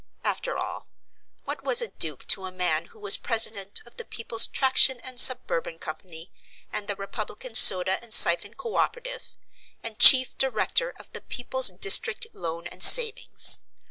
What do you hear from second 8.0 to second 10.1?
and Siphon Co operative, and